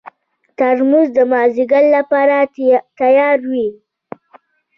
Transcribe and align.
ترموز 0.57 1.07
د 1.17 1.19
مازدیګر 1.31 1.83
لپاره 1.95 2.35
تیار 2.99 3.37
وي. 3.51 3.67